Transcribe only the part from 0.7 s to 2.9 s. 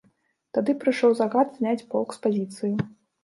прыйшоў загад зняць полк з пазіцыі.